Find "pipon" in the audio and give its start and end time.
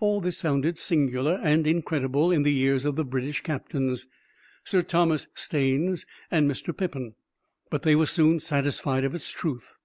6.76-7.14